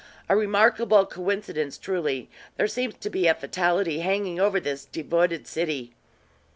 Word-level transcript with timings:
"A 0.27 0.35
remarkable 0.35 1.05
coincidence, 1.05 1.77
truly. 1.77 2.27
There 2.57 2.67
seems 2.67 2.95
to 2.95 3.09
be 3.11 3.27
a 3.27 3.35
fatality 3.35 3.99
hanging 3.99 4.39
over 4.39 4.59
this 4.59 4.85
devoted 4.85 5.45
city." 5.45 5.93